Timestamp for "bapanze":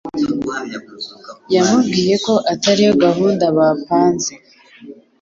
3.57-4.31